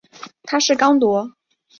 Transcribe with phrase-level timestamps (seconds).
[0.41, 1.31] 他是刚铎。